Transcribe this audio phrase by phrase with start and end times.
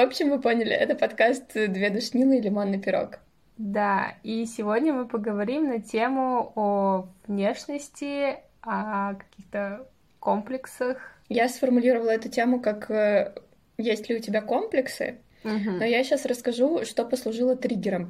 [0.00, 3.18] В общем, вы поняли, это подкаст «Две душнилы и лимонный пирог».
[3.58, 9.86] Да, и сегодня мы поговорим на тему о внешности, о каких-то
[10.18, 10.96] комплексах.
[11.28, 13.34] Я сформулировала эту тему как э,
[13.76, 15.70] «Есть ли у тебя комплексы?», угу.
[15.72, 18.08] но я сейчас расскажу, что послужило триггером.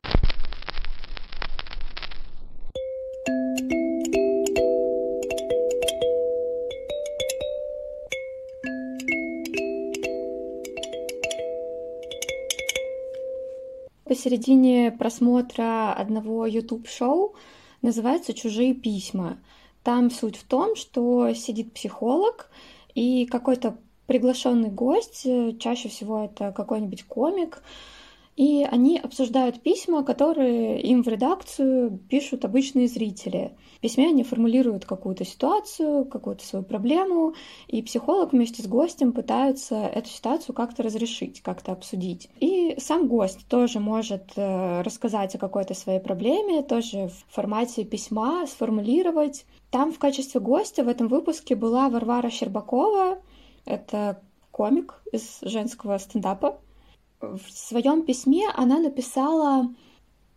[14.20, 17.34] Посередине просмотра одного YouTube-шоу
[17.80, 19.38] называется «Чужие письма».
[19.82, 22.50] Там суть в том, что сидит психолог
[22.94, 27.62] и какой-то приглашенный гость, э, чаще всего это какой-нибудь комик,
[28.40, 33.54] и они обсуждают письма, которые им в редакцию пишут обычные зрители.
[33.76, 37.34] В письме они формулируют какую-то ситуацию, какую-то свою проблему,
[37.68, 42.30] и психолог вместе с гостем пытаются эту ситуацию как-то разрешить, как-то обсудить.
[42.40, 48.46] И сам гость тоже может э, рассказать о какой-то своей проблеме, тоже в формате письма
[48.46, 49.44] сформулировать.
[49.70, 53.18] Там в качестве гостя в этом выпуске была Варвара Щербакова,
[53.66, 56.58] это комик из женского стендапа,
[57.20, 59.72] в своем письме она написала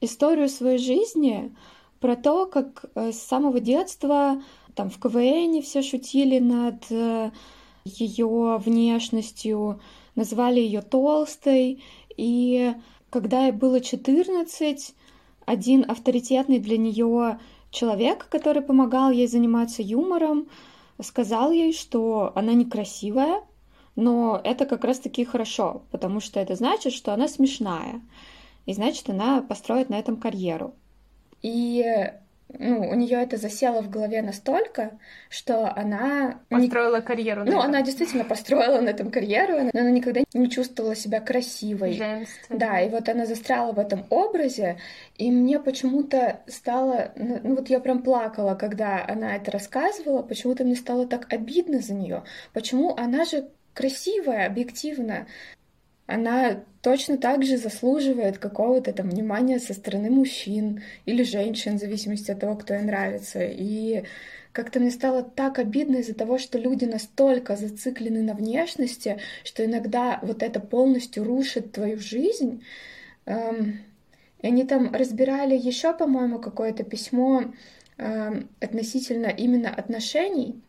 [0.02, 1.56] историю своей жизни
[2.00, 4.42] про то, как э, с самого детства
[4.76, 7.32] там в КВН все шутили над э,
[7.86, 9.80] ее внешностью,
[10.16, 11.82] называли ее толстой.
[12.18, 12.76] И
[13.10, 14.96] когда ей было 14,
[15.46, 17.40] один авторитетный для нее
[17.72, 20.48] человек, который помогал ей заниматься юмором,
[21.02, 23.44] сказал ей, что она некрасивая,
[23.96, 28.02] но это как раз-таки хорошо, потому что это значит, что она смешная,
[28.66, 30.74] и значит, она построит на этом карьеру.
[31.42, 31.84] И
[32.60, 34.92] ну, у нее это засело в голове настолько,
[35.30, 36.40] что она...
[36.50, 37.02] Построила не...
[37.02, 37.44] карьеру.
[37.46, 37.62] Ну, этом.
[37.62, 41.94] она действительно построила на этом карьеру, но она никогда не чувствовала себя красивой.
[41.94, 42.60] Женственной.
[42.60, 44.78] Да, и вот она застряла в этом образе,
[45.18, 47.12] и мне почему-то стало...
[47.16, 51.80] Ну, ну, вот я прям плакала, когда она это рассказывала, почему-то мне стало так обидно
[51.80, 52.24] за нее.
[52.54, 55.28] Почему она же красивая, объективно,
[56.06, 62.30] она точно так же заслуживает какого-то там внимания со стороны мужчин или женщин, в зависимости
[62.32, 63.40] от того, кто ей нравится.
[63.42, 64.04] И
[64.52, 70.20] как-то мне стало так обидно из-за того, что люди настолько зациклены на внешности, что иногда
[70.22, 72.64] вот это полностью рушит твою жизнь.
[73.26, 73.80] Эм,
[74.42, 77.46] и они там разбирали еще, по-моему, какое-то письмо
[77.98, 80.62] эм, относительно именно отношений,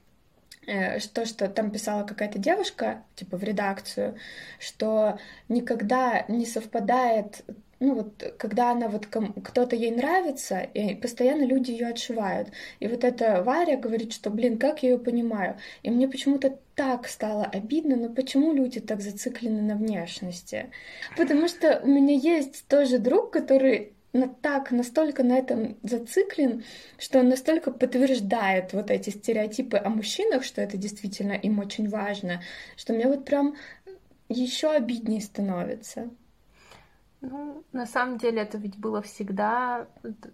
[0.99, 4.17] что, что там писала какая-то девушка, типа в редакцию,
[4.59, 7.45] что никогда не совпадает,
[7.81, 12.49] ну вот, когда она вот кто-то ей нравится, и постоянно люди ее отшивают.
[12.81, 15.59] И вот эта Варя говорит, что, блин, как я ее понимаю.
[15.83, 20.71] И мне почему-то так стало обидно, но почему люди так зациклены на внешности?
[21.17, 23.94] Потому что у меня есть тоже друг, который
[24.43, 26.65] так настолько на этом зациклен,
[26.99, 32.43] что он настолько подтверждает вот эти стереотипы о мужчинах, что это действительно им очень важно,
[32.77, 33.57] что мне вот прям
[34.29, 36.11] еще обиднее становится.
[37.27, 39.87] Ну, на самом деле это ведь было всегда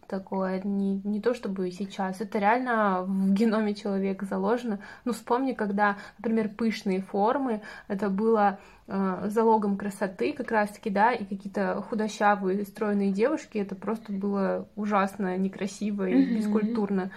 [0.09, 4.81] такое, не, не то чтобы сейчас, это реально в геноме человека заложено.
[5.05, 8.59] Ну, вспомни, когда, например, пышные формы, это было
[8.89, 15.37] э, залогом красоты как раз-таки, да, и какие-то худощавые, стройные девушки, это просто было ужасно
[15.37, 16.39] некрасиво и mm-hmm.
[16.39, 17.13] бескультурно.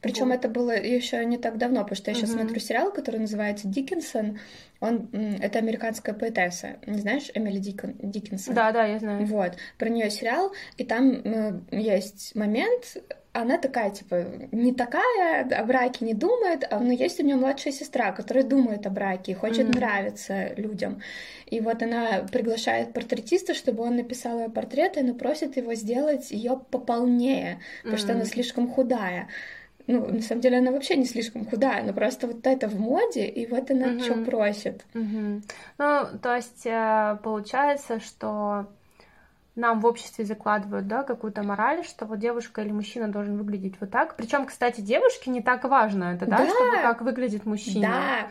[0.00, 0.34] Причем вот.
[0.34, 2.40] это было еще не так давно, потому что я сейчас uh-huh.
[2.40, 4.38] смотрю сериал, который называется Диккенсон.
[4.80, 6.76] Он это американская поэтесса.
[6.86, 8.54] Не знаешь Эмили Дикон, Диккенсон?
[8.54, 9.26] Да, да, я знаю.
[9.26, 9.52] Вот.
[9.78, 12.96] Про нее сериал, и там э, есть момент,
[13.32, 17.72] она такая, типа, не такая, о браке не думает, а, но есть у нее младшая
[17.72, 19.76] сестра, которая думает о браке и хочет mm-hmm.
[19.76, 21.00] нравиться людям.
[21.46, 26.30] И вот она приглашает портретиста, чтобы он написал ее портрет, и она просит его сделать
[26.32, 28.00] ее пополнее, потому mm-hmm.
[28.00, 29.28] что она слишком худая
[29.90, 33.26] ну, на самом деле она вообще не слишком худая, но просто вот это в моде,
[33.26, 34.00] и вот она угу.
[34.00, 34.84] что просит.
[34.94, 35.42] Угу.
[35.78, 38.66] Ну, то есть э, получается, что
[39.56, 43.90] нам в обществе закладывают, да, какую-то мораль, что вот девушка или мужчина должен выглядеть вот
[43.90, 44.16] так.
[44.16, 46.48] Причем, кстати, девушке не так важно это, да, да.
[46.48, 47.88] чтобы как выглядит мужчина.
[47.88, 48.28] Да.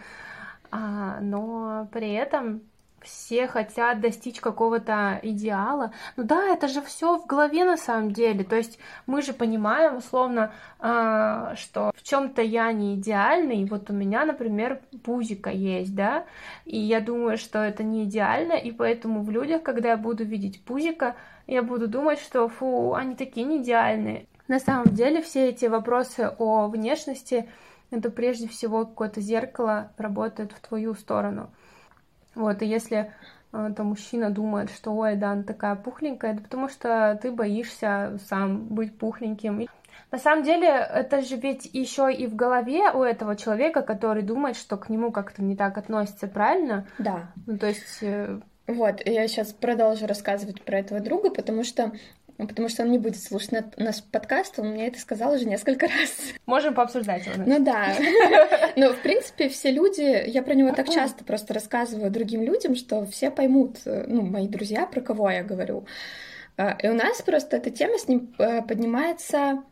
[0.72, 2.62] А, но при этом
[3.02, 5.94] все хотят достичь какого-то идеала.
[6.18, 8.44] Ну да, это же все в голове на самом деле.
[8.44, 13.66] То есть мы же понимаем, условно, э, что в чем-то я не идеальный.
[13.66, 16.26] Вот у меня, например, пузика есть, да,
[16.66, 20.64] и я думаю, что это не идеально, и поэтому в людях, когда я буду видеть
[20.64, 21.16] пузика,
[21.48, 24.28] я буду думать, что фу, они такие не идеальные.
[24.48, 27.48] На самом деле все эти вопросы о внешности
[27.92, 31.50] это прежде всего какое-то зеркало работает в твою сторону.
[32.40, 33.12] Вот, и если
[33.52, 38.18] а, то мужчина думает, что ой, да, она такая пухленькая, это потому что ты боишься
[38.30, 39.68] сам быть пухленьким.
[40.12, 44.56] На самом деле, это же ведь еще и в голове у этого человека, который думает,
[44.56, 46.88] что к нему как-то не так относится, правильно?
[46.98, 47.32] Да.
[47.46, 48.02] Ну, то есть...
[48.02, 51.92] Э, вот, я сейчас продолжу рассказывать про этого друга, потому что
[52.48, 56.34] потому что он не будет слушать наш подкаст, он мне это сказал уже несколько раз.
[56.46, 57.44] Можем пообсуждать его.
[57.46, 57.94] Ну да.
[58.76, 63.06] Но, в принципе, все люди, я про него так часто просто рассказываю другим людям, что
[63.06, 65.86] все поймут, ну, мои друзья, про кого я говорю.
[66.58, 69.64] А, и у нас просто эта тема с ним э, поднимается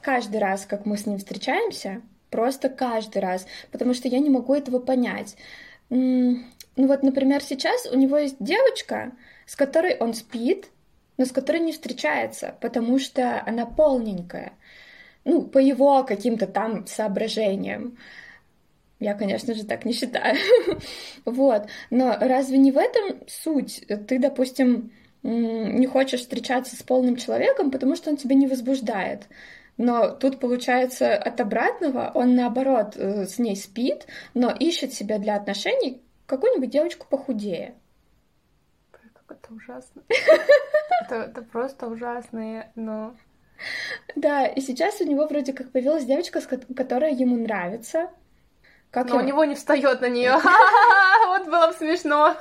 [0.00, 4.54] каждый раз, как мы с ним встречаемся, просто каждый раз, потому что я не могу
[4.54, 5.36] этого понять.
[5.90, 6.44] Ну
[6.76, 9.12] вот, например, сейчас у него есть девочка,
[9.46, 10.68] с которой он спит,
[11.18, 14.52] но с которой не встречается, потому что она полненькая.
[15.24, 17.98] Ну, по его каким-то там соображениям.
[19.00, 20.36] Я, конечно же, так не считаю.
[21.24, 21.66] вот.
[21.90, 23.84] Но разве не в этом суть?
[24.06, 24.92] Ты, допустим,
[25.22, 29.28] не хочешь встречаться с полным человеком, потому что он тебя не возбуждает.
[29.76, 35.36] Но тут получается от обратного, он наоборот э, с ней спит, но ищет себе для
[35.36, 37.74] отношений какую-нибудь девочку похудее.
[39.42, 40.02] Это ужасно.
[41.04, 43.14] это, это просто ужасно, но...
[44.14, 46.40] Да, и сейчас у него вроде как появилась девочка,
[46.76, 48.10] которая ему нравится.
[48.90, 49.24] Как Но ему...
[49.24, 50.36] у него не встает на нее.
[51.28, 52.36] Вот было бы смешно.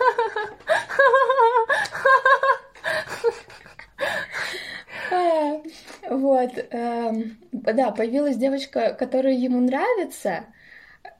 [6.09, 10.45] Вот, эм, да, появилась девочка, которая ему нравится,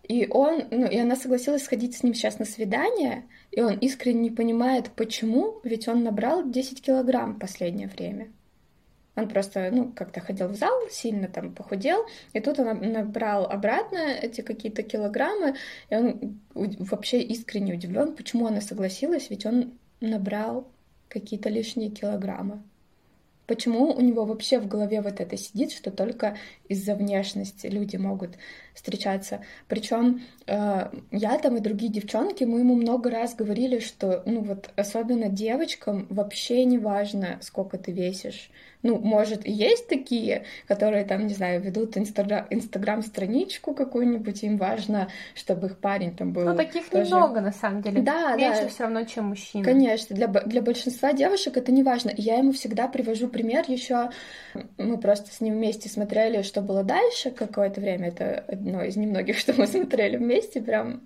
[0.03, 3.27] и он, ну, и она согласилась сходить с ним сейчас на свидание,
[3.57, 8.31] и он искренне не понимает, почему, ведь он набрал 10 килограмм в последнее время.
[9.15, 13.98] Он просто, ну, как-то ходил в зал, сильно там похудел, и тут он набрал обратно
[13.98, 15.56] эти какие-то килограммы,
[15.89, 20.68] и он вообще искренне удивлен, почему она согласилась, ведь он набрал
[21.10, 22.62] какие-то лишние килограммы.
[23.48, 26.38] Почему у него вообще в голове вот это сидит, что только
[26.68, 28.38] из-за внешности люди могут
[28.77, 29.41] встречаться.
[29.68, 34.69] Причем э, я там и другие девчонки, мы ему много раз говорили, что, ну вот,
[34.75, 38.51] особенно девочкам вообще не важно, сколько ты весишь.
[38.83, 45.68] Ну, может, и есть такие, которые там, не знаю, ведут инстаграм-страничку какую-нибудь, им важно, чтобы
[45.68, 46.45] их парень там был.
[46.45, 47.06] Ну, таких тоже...
[47.06, 48.01] немного, на самом деле.
[48.01, 48.68] Да, Меньше да.
[48.68, 49.63] все равно, чем мужчин.
[49.63, 52.12] Конечно, для, для большинства девушек это не важно.
[52.15, 54.12] Я ему всегда привожу пример еще.
[54.77, 58.09] Мы просто с ним вместе смотрели, что было дальше какое-то время.
[58.09, 61.02] Это одно из немногих, что мы смотрели вместе, прям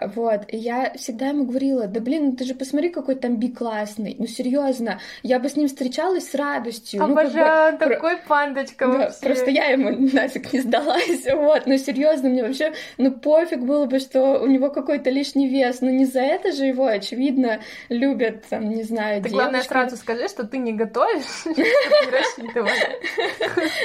[0.00, 3.48] вот, и я всегда ему говорила, да блин, ну ты же посмотри, какой там Би
[3.48, 7.02] классный, ну серьезно, я бы с ним встречалась с радостью.
[7.02, 8.28] Обожаю, ну, как бы, такой про...
[8.28, 9.20] пандочка да, вообще.
[9.20, 13.98] Просто я ему нафиг не сдалась, вот, ну серьезно, мне вообще, ну пофиг было бы,
[13.98, 18.70] что у него какой-то лишний вес, ну не за это же его, очевидно, любят, там,
[18.70, 21.44] не знаю, Ты главное сразу скажи, что ты не готовишь.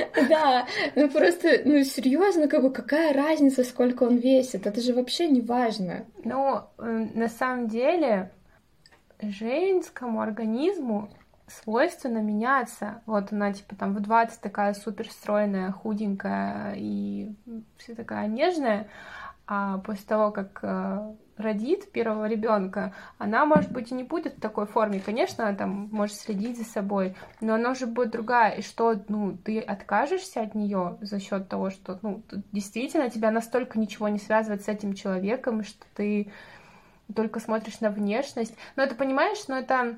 [0.29, 0.65] Да,
[0.95, 5.41] ну просто, ну серьезно, как бы какая разница, сколько он весит, это же вообще не
[5.41, 6.04] важно.
[6.23, 8.31] Ну, на самом деле,
[9.21, 11.09] женскому организму
[11.47, 13.01] свойственно меняться.
[13.05, 17.33] Вот она, типа, там в 20 такая супер стройная, худенькая и
[17.77, 18.87] вся такая нежная,
[19.47, 24.41] а после того, как э, родит первого ребенка, она, может быть, и не будет в
[24.41, 25.01] такой форме.
[25.03, 28.55] Конечно, она там может следить за собой, но она уже будет другая.
[28.55, 33.79] И что, ну, ты откажешься от нее за счет того, что, ну, действительно тебя настолько
[33.79, 36.31] ничего не связывает с этим человеком, что ты
[37.13, 38.55] только смотришь на внешность.
[38.75, 39.97] Но это понимаешь, но это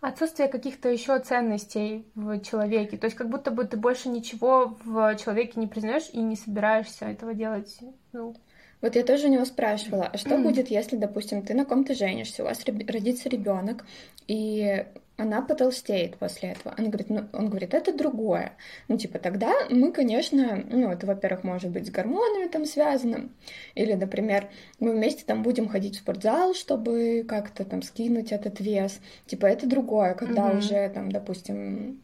[0.00, 2.98] отсутствие каких-то еще ценностей в человеке.
[2.98, 7.06] То есть как будто бы ты больше ничего в человеке не признаешь и не собираешься
[7.06, 7.78] этого делать.
[8.12, 8.34] Ну,
[8.82, 12.42] вот я тоже у него спрашивала, а что будет, если, допустим, ты на ком-то женишься,
[12.42, 13.84] у вас родится ребенок,
[14.26, 14.84] и
[15.16, 16.74] она потолстеет после этого.
[16.78, 18.52] Он говорит, ну, он говорит, это другое.
[18.88, 23.28] Ну, типа, тогда мы, конечно, ну, это, во-первых, может быть с гормонами там связано,
[23.74, 24.48] или, например,
[24.80, 29.00] мы вместе там будем ходить в спортзал, чтобы как-то там скинуть этот вес.
[29.26, 30.58] Типа, это другое, когда mm-hmm.
[30.58, 32.02] уже там, допустим,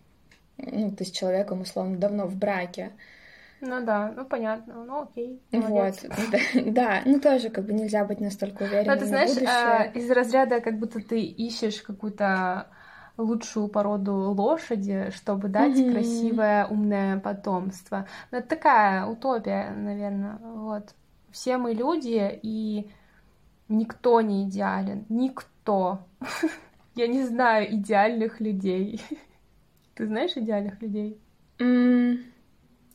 [0.58, 2.90] ну, ты с человеком, условно, давно в браке,
[3.60, 5.42] ну да, ну понятно, ну окей.
[5.52, 6.02] Молодец.
[6.02, 8.94] Вот, да, да, ну тоже как бы нельзя быть настолько уверенным.
[8.94, 12.68] Но ты знаешь, а, из разряда как будто ты ищешь какую-то
[13.18, 15.92] лучшую породу лошади, чтобы дать mm-hmm.
[15.92, 18.06] красивое, умное потомство.
[18.30, 20.38] Ну, это такая утопия, наверное.
[20.40, 20.94] Вот.
[21.30, 22.90] Все мы люди, и
[23.68, 25.04] никто не идеален.
[25.08, 26.06] Никто.
[26.94, 29.02] Я не знаю идеальных людей.
[29.94, 31.20] Ты знаешь идеальных людей?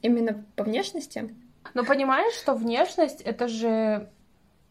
[0.03, 1.33] Именно по внешности?
[1.73, 4.09] Но понимаешь, что внешность это же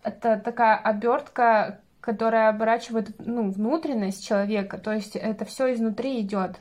[0.04, 6.56] это такая обертка которая оборачивает ну, внутренность человека, то есть это все изнутри идет.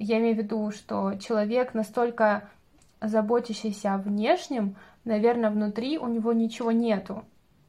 [0.00, 2.50] Я имею в виду, что человек настолько
[3.00, 7.24] заботящийся о внешнем, наверное, внутри у него ничего нету.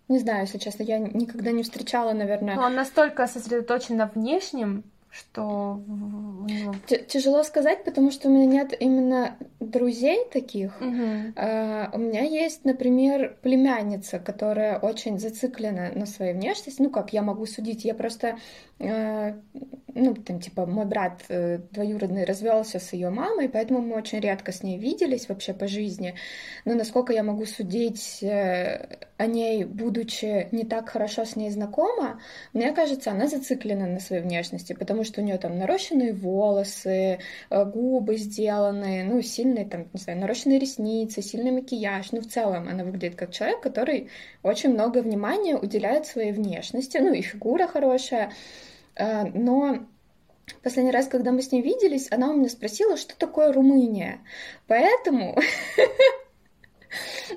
[0.07, 2.55] Не знаю, если честно, я никогда не встречала, наверное.
[2.55, 5.81] Но он настолько сосредоточен на внешнем, что
[7.07, 10.79] тяжело сказать, потому что у меня нет именно друзей таких.
[10.79, 10.89] Угу.
[11.35, 16.81] Uh, у меня есть, например, племянница, которая очень зациклена на своей внешности.
[16.81, 18.37] Ну как, я могу судить, я просто,
[18.79, 24.51] ну там типа мой брат uh, двоюродный развелся с ее мамой, поэтому мы очень редко
[24.51, 26.15] с ней виделись вообще по жизни.
[26.65, 32.21] Но насколько я могу судить э, о ней, будучи не так хорошо с ней знакома,
[32.53, 37.19] мне кажется, она зациклена на своей внешности, потому что у нее там нарощенные волосы,
[37.49, 42.11] э, губы сделаны, ну, сильные там, не знаю, нарощенные ресницы, сильный макияж.
[42.11, 44.09] Ну, в целом она выглядит как человек, который
[44.43, 48.31] очень много внимания уделяет своей внешности, ну, и фигура хорошая.
[48.99, 49.79] Э, но
[50.63, 54.19] Последний раз, когда мы с ней виделись, она у меня спросила, что такое Румыния.
[54.67, 55.37] Поэтому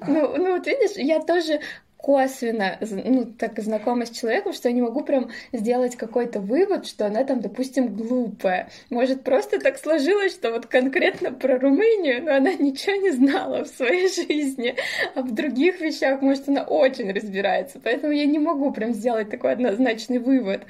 [0.07, 1.61] ну, ну вот видишь, я тоже
[2.02, 7.06] косвенно, ну, так знакома с человеком, что я не могу прям сделать какой-то вывод, что
[7.06, 8.68] она там, допустим, глупая.
[8.90, 13.68] Может, просто так сложилось, что вот конкретно про Румынию, но она ничего не знала в
[13.68, 14.75] своей жизни,
[15.14, 17.80] а в других вещах, может, она очень разбирается.
[17.82, 20.62] Поэтому я не могу прям сделать такой однозначный вывод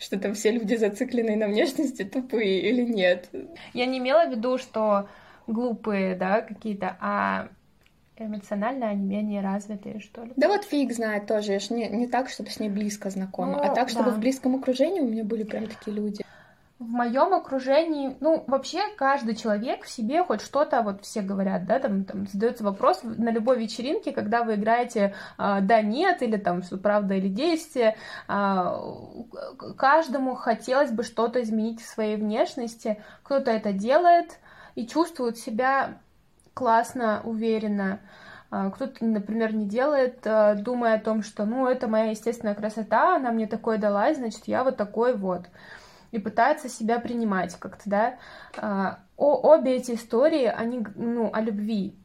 [0.00, 3.28] что там все люди зацикленные на внешности тупые или нет.
[3.72, 5.08] Я не имела в виду, что
[5.46, 7.48] глупые, да, какие-то, а
[8.16, 10.32] эмоционально они менее развитые, что ли.
[10.36, 13.52] Да вот фиг знает тоже, я ж не, не так, чтобы с ней близко знакома,
[13.52, 14.16] ну, а так, чтобы да.
[14.16, 16.24] в близком окружении у меня были прям такие люди.
[16.78, 21.78] В моем окружении, ну, вообще каждый человек в себе хоть что-то, вот все говорят, да,
[21.78, 26.62] там, там задается вопрос на любой вечеринке, когда вы играете э, да, нет, или там
[26.82, 27.96] правда или действие,
[28.28, 28.80] э,
[29.76, 34.38] каждому хотелось бы что-то изменить в своей внешности, кто-то это делает
[34.74, 35.98] и чувствует себя
[36.54, 38.00] классно, уверенно.
[38.50, 43.16] А, кто-то, например, не делает, а, думая о том, что, ну, это моя естественная красота,
[43.16, 45.46] она мне такое дала, значит, я вот такой вот.
[46.12, 48.14] И пытается себя принимать как-то, да.
[48.56, 51.98] А, о, обе эти истории, они, ну, о любви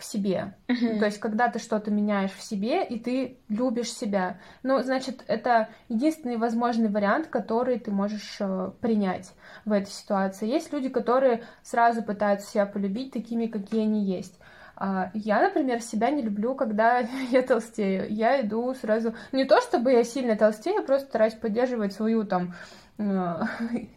[0.00, 0.54] к себе.
[0.66, 0.98] Uh-huh.
[0.98, 4.38] То есть, когда ты что-то меняешь в себе, и ты любишь себя.
[4.62, 9.30] Ну, значит, это единственный возможный вариант, который ты можешь э, принять
[9.66, 10.48] в этой ситуации.
[10.48, 14.40] Есть люди, которые сразу пытаются себя полюбить такими, какие они есть.
[14.82, 18.06] А, я, например, себя не люблю, когда я толстею.
[18.10, 19.14] Я иду сразу...
[19.32, 22.54] Не то, чтобы я сильно толстею, я просто стараюсь поддерживать свою там
[22.96, 23.42] э,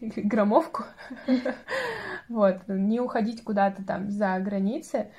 [0.00, 0.84] громовку.
[2.26, 5.10] Вот, не уходить куда-то там за границы.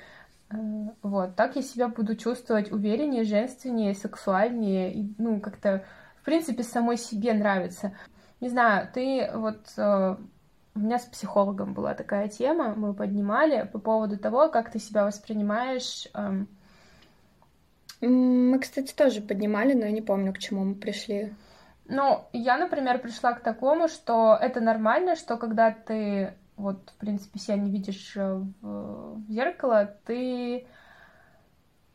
[0.50, 0.56] Э,
[1.02, 5.84] вот, так я себя буду чувствовать увереннее, женственнее, сексуальнее, и, ну, как-то,
[6.20, 7.92] в принципе, самой себе нравится.
[8.40, 9.66] Не знаю, ты вот...
[9.76, 10.16] Э,
[10.74, 15.06] у меня с психологом была такая тема, мы поднимали по поводу того, как ты себя
[15.06, 16.06] воспринимаешь.
[16.12, 16.48] Эм...
[18.02, 21.34] Мы, кстати, тоже поднимали, но я не помню, к чему мы пришли.
[21.86, 27.38] Ну, я, например, пришла к такому, что это нормально, что когда ты вот, в принципе,
[27.38, 30.66] себя не видишь э, в, зеркало, ты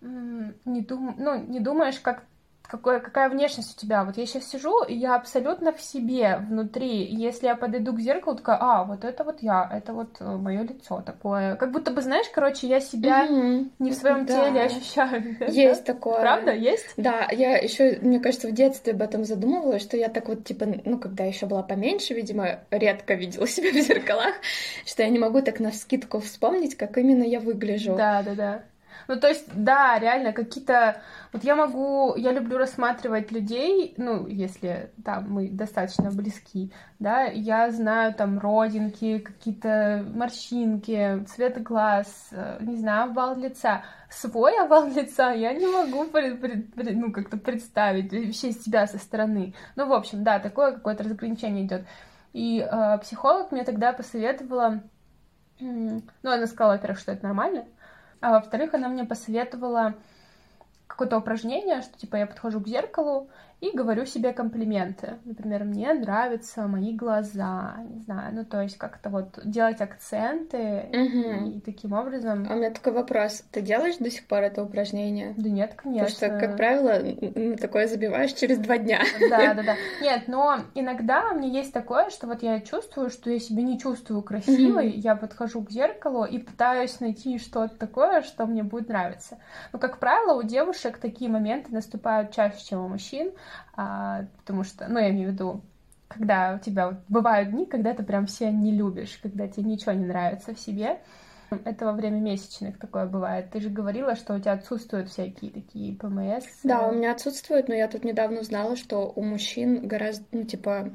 [0.02, 1.16] не, дум...
[1.18, 2.24] ну, не думаешь, как
[2.72, 4.06] какой, какая внешность у тебя.
[4.06, 7.04] Вот я сейчас сижу, и я абсолютно в себе внутри.
[7.04, 10.62] Если я подойду к зеркалу, такая, а, вот это вот я, это вот э, мое
[10.62, 11.58] лицо такое.
[11.58, 14.46] Как будто бы, знаешь, короче, я себя не в своем да.
[14.46, 15.36] теле ощущаю.
[15.50, 16.22] Есть такое.
[16.22, 16.94] Правда, есть?
[16.96, 20.66] Да, я еще, мне кажется, в детстве об этом задумывалась, что я так вот, типа,
[20.86, 24.36] ну, когда еще была поменьше, видимо, редко видела себя в зеркалах,
[24.86, 27.98] что я не могу так на скидку вспомнить, как именно я выгляжу.
[27.98, 28.64] Да, да, да.
[29.12, 31.02] Ну, то есть, да, реально, какие-то...
[31.34, 32.16] Вот я могу...
[32.16, 39.20] Я люблю рассматривать людей, ну, если, там, мы достаточно близки, да, я знаю, там, родинки,
[39.20, 43.84] какие-то морщинки, цвет глаз, э, не знаю, овал лица.
[44.10, 48.98] Свой овал лица я не могу, пред, пред, пред, ну, как-то представить вообще себя со
[48.98, 49.54] стороны.
[49.76, 51.86] Ну, в общем, да, такое какое-то разграничение идет.
[52.32, 54.82] И э, психолог мне тогда посоветовала...
[55.60, 57.66] Ну, она сказала, во-первых, что это нормально,
[58.22, 59.96] а во-вторых, она мне посоветовала
[60.88, 63.30] какое-то упражнение, что типа я подхожу к зеркалу
[63.62, 65.20] и говорю себе комплименты.
[65.24, 71.50] Например, мне нравятся мои глаза, не знаю, ну то есть как-то вот делать акценты угу.
[71.50, 72.48] и таким образом.
[72.50, 75.36] А у меня такой вопрос: ты делаешь до сих пор это упражнение?
[75.38, 76.08] Да нет, конечно.
[76.08, 79.02] Потому что, как правило, такое забиваешь через два дня.
[79.30, 79.76] Да, да, да.
[80.02, 83.80] Нет, но иногда у меня есть такое, что вот я чувствую, что я себя не
[83.80, 84.98] чувствую красивой, угу.
[84.98, 89.38] я подхожу к зеркалу и пытаюсь найти что-то такое, что мне будет нравиться.
[89.72, 93.32] Но, как правило, у девушек такие моменты наступают чаще, чем у мужчин.
[93.76, 95.62] А, потому что, ну, я имею в виду,
[96.08, 100.06] когда у тебя бывают дни, когда ты прям себя не любишь, когда тебе ничего не
[100.06, 101.00] нравится в себе.
[101.66, 103.50] Это во время месячных такое бывает.
[103.52, 106.46] Ты же говорила, что у тебя отсутствуют всякие такие ПМС.
[106.64, 110.92] Да, у меня отсутствуют, но я тут недавно узнала, что у мужчин гораздо, ну, типа,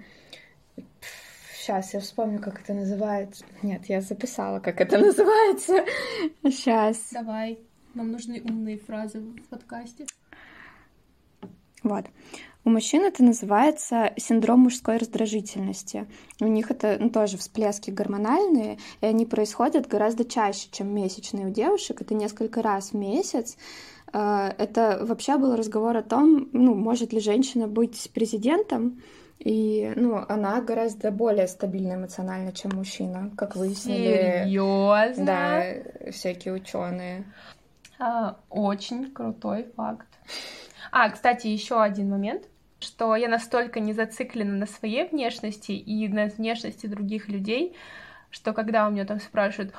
[1.52, 3.44] сейчас я вспомню, как это называется.
[3.62, 5.84] Нет, я записала, как это называется.
[6.42, 7.10] Сейчас.
[7.12, 7.58] Давай,
[7.92, 10.06] нам нужны умные фразы в подкасте.
[11.83, 12.06] Вот.
[12.64, 16.09] У мужчин это называется синдром мужской раздражительности.
[16.40, 21.50] У них это ну, тоже всплески гормональные, и они происходят гораздо чаще, чем месячные у
[21.50, 22.00] девушек.
[22.00, 23.56] Это несколько раз в месяц.
[24.12, 29.00] А, это вообще был разговор о том, ну, может ли женщина быть президентом,
[29.38, 34.42] и, ну, она гораздо более стабильна эмоционально, чем мужчина, как выяснили.
[34.45, 35.25] Серьезно?
[35.25, 37.33] Да, всякие ученые.
[37.99, 40.09] А, очень крутой факт.
[40.93, 42.49] А, кстати, еще один момент
[42.81, 47.75] что я настолько не зациклена на своей внешности и на внешности других людей,
[48.31, 49.75] что когда у меня там спрашивают,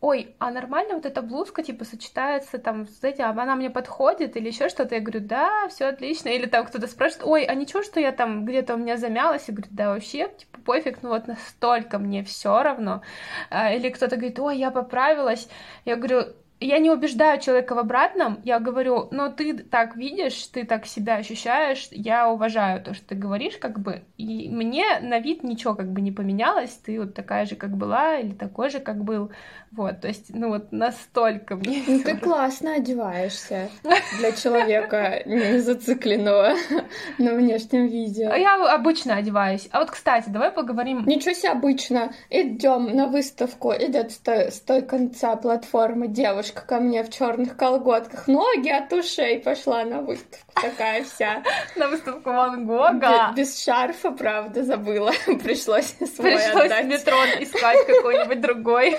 [0.00, 4.48] ой, а нормально вот эта блузка, типа, сочетается там этим, а она мне подходит или
[4.48, 7.98] еще что-то, я говорю, да, все отлично, или там кто-то спрашивает, ой, а ничего, что
[7.98, 11.98] я там где-то у меня замялась, я говорю, да, вообще, типа, пофиг, ну вот настолько
[11.98, 13.02] мне все равно,
[13.50, 15.48] а, или кто-то говорит, ой, я поправилась,
[15.84, 20.64] я говорю, я не убеждаю человека в обратном, я говорю, но ты так видишь, ты
[20.64, 25.44] так себя ощущаешь, я уважаю то, что ты говоришь, как бы, и мне на вид
[25.44, 29.04] ничего как бы не поменялось, ты вот такая же, как была, или такой же, как
[29.04, 29.30] был,
[29.70, 31.82] вот, то есть, ну вот настолько мне...
[31.86, 33.70] Ну ты классно одеваешься
[34.18, 36.54] для человека не зацикленного
[37.18, 38.26] на внешнем виде.
[38.26, 39.68] А я обычно одеваюсь.
[39.70, 41.04] А вот, кстати, давай поговорим...
[41.06, 42.12] Ничего себе обычно.
[42.30, 47.56] Идем на выставку, идет с той, с той конца платформы девушка ко мне в черных
[47.56, 51.42] колготках, ноги от ушей пошла на выставку такая вся.
[51.76, 53.32] На выставку Ван Гога.
[53.36, 55.12] Без шарфа, правда, забыла.
[55.42, 58.96] Пришлось свой Пришлось в метро искать какой-нибудь другой.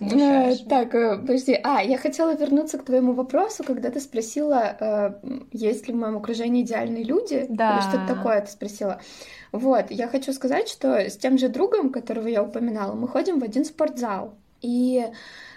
[0.00, 1.58] Э, Так, э, подожди.
[1.62, 5.12] А, я хотела вернуться к твоему вопросу, когда ты спросила, э,
[5.52, 7.46] есть ли в моем окружении идеальные люди.
[7.48, 7.74] Да.
[7.74, 9.00] Или что-то такое ты спросила.
[9.52, 13.44] Вот, я хочу сказать, что с тем же другом, которого я упоминала, мы ходим в
[13.44, 14.34] один спортзал.
[14.62, 15.06] И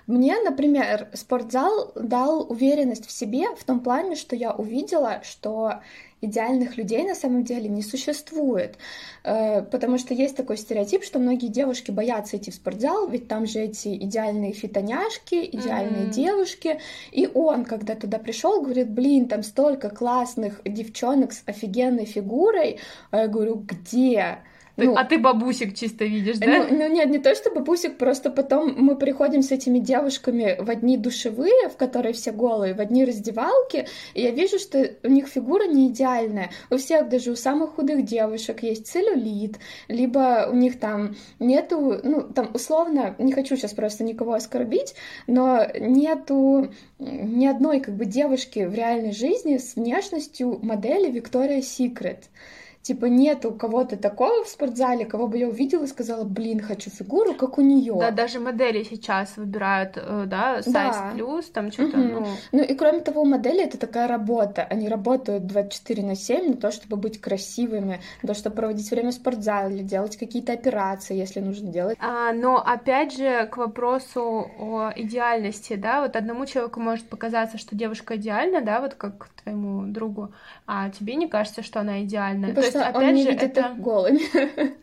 [0.08, 5.82] мне, например, спортзал дал уверенность в себе в том плане, что я увидела, что
[6.22, 8.78] идеальных людей на самом деле не существует.
[9.24, 13.46] Э, Потому что есть такой стереотип, что многие девушки боятся идти в спортзал, ведь там
[13.46, 16.12] же эти идеальные фитоняшки, идеальные Мгм.
[16.12, 16.80] девушки.
[17.12, 22.80] И он, когда туда пришел, говорит, блин, там столько классных девчонок с офигенной фигурой.
[23.12, 24.40] А я говорю, где?
[24.76, 26.48] Ну, а ты бабусик чисто видишь, да?
[26.48, 30.70] ну, ну нет, не то чтобы бусик, просто потом мы приходим с этими девушками в
[30.70, 35.28] одни душевые, в которые все голые, в одни раздевалки, и я вижу, что у них
[35.28, 36.50] фигура не идеальная.
[36.72, 42.22] У всех, даже у самых худых девушек есть целлюлит, либо у них там нету, ну,
[42.22, 44.96] там условно, не хочу сейчас просто никого оскорбить,
[45.28, 52.24] но нету ни одной как бы девушки в реальной жизни с внешностью модели Виктория Секрет.
[52.84, 56.90] Типа нет у кого-то такого в спортзале, кого бы я увидела и сказала, блин, хочу
[56.90, 57.96] фигуру, как у нее.
[57.98, 61.12] Да, даже модели сейчас выбирают, э, да, size Да.
[61.14, 62.12] плюс, там что-то, Мгм.
[62.12, 62.26] ну...
[62.52, 64.68] Ну и кроме того, у модели это такая работа.
[64.70, 69.12] Они работают 24 на 7 на то, чтобы быть красивыми, на то, чтобы проводить время
[69.12, 71.98] в спортзале, делать какие-то операции, если нужно делать.
[72.02, 77.78] А, но опять же к вопросу о идеальности, да, вот одному человеку может показаться, что
[77.78, 80.34] девушка идеальна, да, вот как твоему другу,
[80.68, 82.48] а тебе не кажется, что она идеальна.
[82.50, 83.74] Потому То есть, что он опять не же, видит это...
[83.78, 84.22] голыми.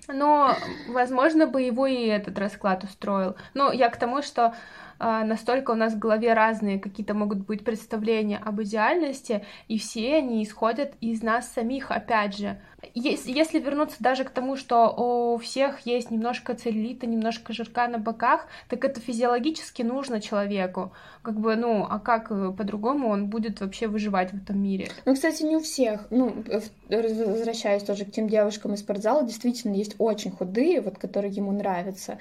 [0.08, 0.54] Но,
[0.88, 3.36] возможно, бы его и этот расклад устроил.
[3.54, 4.54] Но я к тому, что
[5.00, 10.42] настолько у нас в голове разные какие-то могут быть представления об идеальности, и все они
[10.44, 12.60] исходят из нас самих, опять же.
[12.94, 14.88] Ес- Если вернуться даже к тому, что
[15.34, 20.92] у всех есть немножко целлюлита, немножко жирка на боках, так это физиологически нужно человеку.
[21.22, 24.88] Как бы, ну, а как э, по-другому он будет вообще выживать в этом мире?
[25.04, 26.06] Ну, кстати, не у всех.
[26.10, 26.42] Ну,
[26.88, 32.18] возвращаясь тоже к тем девушкам из спортзала, действительно есть очень худые, вот которые ему нравятся,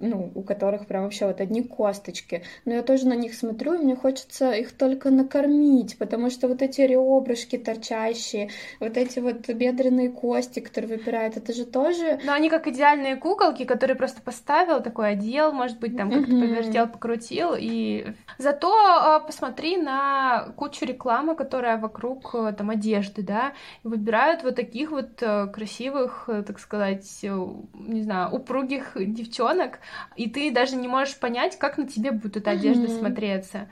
[0.00, 2.19] ну, у которых прям вообще вот одни косточки.
[2.64, 6.62] Но я тоже на них смотрю, и мне хочется их только накормить, потому что вот
[6.62, 12.20] эти ребрышки торчащие, вот эти вот бедренные кости, которые выпирают, это же тоже...
[12.24, 16.88] Но они как идеальные куколки, которые просто поставил, такой одел, может быть, там как-то повертел,
[16.88, 18.06] покрутил, и...
[18.38, 23.52] Зато а, посмотри на кучу рекламы, которая вокруг э, там одежды, да,
[23.82, 29.80] выбирают вот таких вот э, красивых, э, так сказать, не знаю, упругих девчонок,
[30.16, 32.98] и ты даже не можешь понять, как на тебе будет эта одежда Мгм.
[32.98, 33.68] смотреться.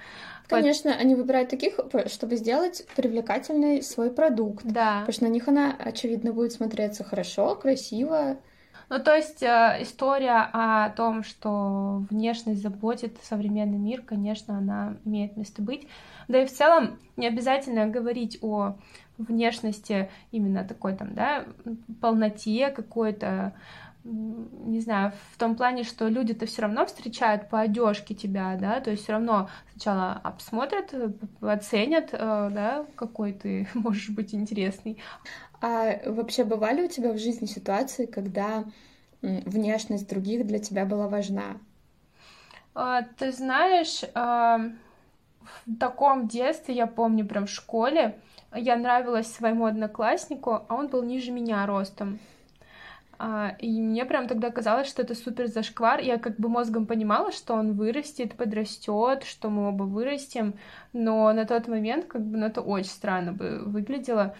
[0.48, 4.64] Конечно, они выбирают таких, чтобы сделать привлекательный свой продукт.
[4.64, 5.00] Да.
[5.00, 8.38] Потому что на них она, очевидно, будет смотреться хорошо, красиво.
[8.88, 15.36] Ну, то есть э, история о том, что внешность заботит современный мир, конечно, она имеет
[15.36, 15.86] место быть.
[16.26, 18.76] Да и в целом не обязательно говорить о
[19.18, 21.44] внешности именно такой там, да,
[22.00, 23.52] полноте какой-то,
[24.08, 28.90] не знаю, в том плане, что люди-то все равно встречают по одежке тебя, да, то
[28.90, 30.94] есть все равно сначала обсмотрят,
[31.40, 34.98] оценят, э, да, какой ты можешь быть интересный.
[35.60, 38.64] А вообще бывали у тебя в жизни ситуации, когда
[39.20, 41.58] внешность других для тебя была важна?
[42.74, 44.60] А, ты знаешь, а,
[45.40, 48.20] в таком детстве, я помню, прям в школе,
[48.54, 52.20] я нравилась своему однокласснику, а он был ниже меня ростом.
[53.20, 56.00] А, и мне прям тогда казалось, что это супер зашквар.
[56.00, 60.54] Я как бы мозгом понимала, что он вырастет, подрастет, что мы оба вырастем,
[60.92, 64.36] но на тот момент как бы ну, это очень странно бы выглядело.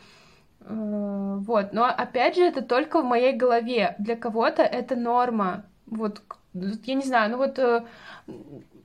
[0.60, 3.96] Э, вот, но опять же, это только в моей голове.
[3.98, 5.64] Для кого-то это норма.
[5.86, 6.22] Вот,
[6.54, 7.84] я не знаю, ну вот э,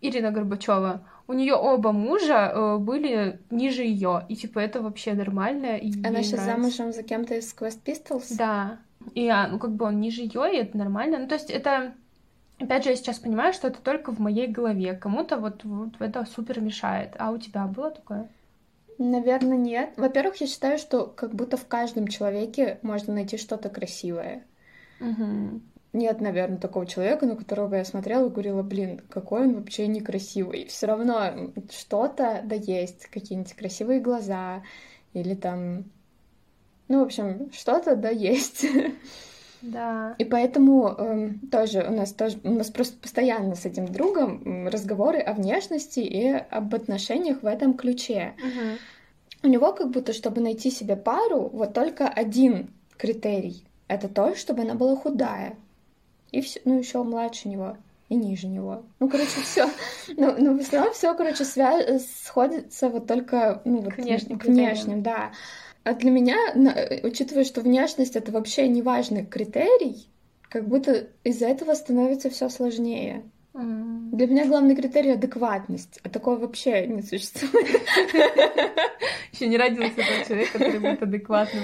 [0.01, 5.77] Ирина Горбачева, у нее оба мужа э, были ниже ее, и типа это вообще нормально.
[5.77, 6.45] И Она сейчас нравится.
[6.45, 8.35] замужем за кем-то из Quest Pistols?
[8.37, 8.79] Да.
[9.13, 11.19] И а, ну как бы он ниже ее, и это нормально.
[11.19, 11.93] Ну то есть это
[12.59, 14.93] Опять же, я сейчас понимаю, что это только в моей голове.
[14.93, 17.15] Кому-то вот, вот это супер мешает.
[17.17, 18.29] А у тебя было такое?
[18.97, 19.93] Наверное, нет.
[19.97, 24.43] Во-первых, я считаю, что как будто в каждом человеке можно найти что-то красивое.
[25.01, 25.61] Угу.
[25.93, 30.65] Нет, наверное, такого человека, на которого я смотрела и говорила, блин, какой он вообще некрасивый.
[30.67, 34.63] Все равно что-то да есть, какие-нибудь красивые глаза
[35.13, 35.85] или там,
[36.87, 38.65] ну, в общем, что-то да есть.
[39.61, 40.15] Да.
[40.17, 45.19] И поэтому э, тоже у нас тоже у нас просто постоянно с этим другом разговоры
[45.19, 48.33] о внешности и об отношениях в этом ключе.
[48.39, 49.47] Угу.
[49.47, 53.63] У него как будто, чтобы найти себе пару, вот только один критерий.
[53.87, 55.55] Это то, чтобы она была худая.
[56.31, 57.77] И все, ну еще младше него
[58.09, 58.83] и ниже него.
[58.99, 59.69] Ну, короче, все.
[60.17, 61.99] Ну, ну, в основном все, короче, свя...
[61.99, 65.31] сходится вот только ну, вот, к внешним, к внешним, да.
[65.83, 66.37] А для меня,
[67.03, 70.07] учитывая, что внешность это вообще не важный критерий,
[70.49, 73.23] как будто из-за этого становится все сложнее.
[73.53, 74.11] Mm.
[74.11, 77.81] Для меня главный критерий адекватность, а такого вообще не существует.
[79.31, 81.63] Еще не родился тот человек, который будет адекватным.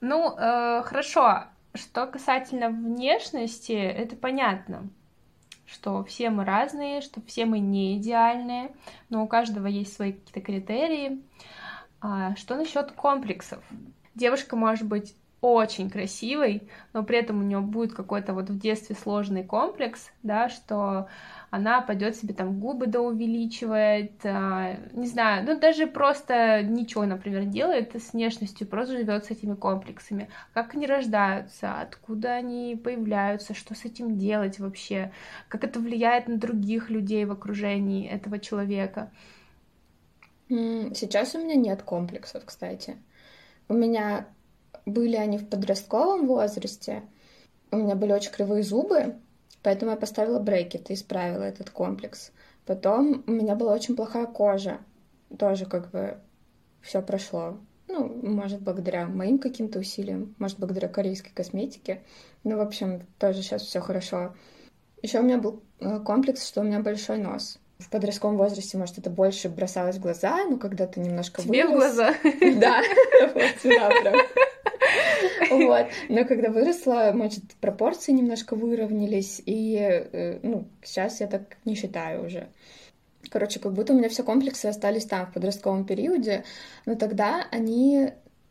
[0.00, 1.44] Ну, э, хорошо.
[1.74, 4.90] Что касательно внешности, это понятно,
[5.64, 8.74] что все мы разные, что все мы не идеальные,
[9.08, 11.22] но у каждого есть свои какие-то критерии.
[12.02, 13.62] А что насчет комплексов?
[14.16, 18.94] Девушка может быть очень красивой, но при этом у нее будет какой-то вот в детстве
[18.94, 21.08] сложный комплекс, да, что
[21.50, 27.44] она пойдет себе там губы да увеличивает, а, не знаю, ну даже просто ничего, например,
[27.44, 30.28] делает с внешностью, просто живет с этими комплексами.
[30.54, 35.12] Как они рождаются, откуда они появляются, что с этим делать вообще,
[35.48, 39.10] как это влияет на других людей в окружении этого человека.
[40.94, 42.96] Сейчас у меня нет комплексов, кстати.
[43.68, 44.28] У меня
[44.84, 47.02] были они в подростковом возрасте.
[47.70, 49.16] У меня были очень кривые зубы,
[49.62, 52.32] поэтому я поставила брекет и исправила этот комплекс.
[52.66, 54.80] Потом у меня была очень плохая кожа.
[55.38, 56.18] Тоже как бы
[56.82, 57.58] все прошло.
[57.88, 62.02] Ну, может, благодаря моим каким-то усилиям, может, благодаря корейской косметике.
[62.44, 64.34] Ну, в общем, тоже сейчас все хорошо.
[65.00, 68.98] Еще у меня был э, комплекс, что у меня большой нос в подростковом возрасте, может,
[68.98, 71.92] это больше бросалось в глаза, но когда ты немножко Тебе вырос...
[71.92, 72.14] в глаза?
[72.60, 72.82] Да,
[75.50, 75.86] вот.
[76.08, 82.24] Но когда выросла, может, пропорции немножко выровнялись, и, э, ну, сейчас я так не считаю
[82.24, 82.48] уже.
[83.30, 86.44] Короче, как будто у меня все комплексы остались там, в подростковом периоде,
[86.86, 88.10] но тогда они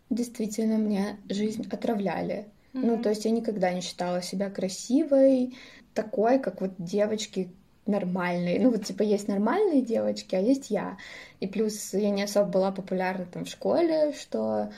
[0.09, 2.47] действительно мне жизнь отравляли.
[2.73, 2.85] Mm-hmm.
[2.85, 5.55] Ну, то есть я никогда не считала себя красивой,
[5.93, 7.51] такой, как вот девочки,
[7.85, 8.59] нормальные.
[8.59, 10.97] Ну, вот, типа, есть нормальные девочки, а есть я.
[11.39, 14.71] И плюс я не особо была популярна там в школе, что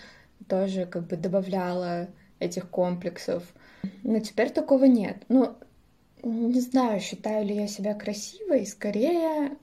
[0.48, 2.08] тоже как бы добавляло
[2.40, 3.44] этих комплексов.
[4.04, 5.18] Но теперь такого нет.
[5.30, 5.56] Ну,
[6.24, 8.66] не знаю, считаю ли я себя красивой.
[8.66, 9.58] Скорее,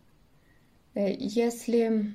[0.94, 2.12] э, если